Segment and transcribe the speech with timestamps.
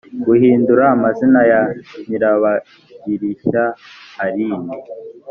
[0.25, 1.61] guhindura amazina ya
[2.07, 3.63] nyirabagirishya
[4.23, 4.75] aline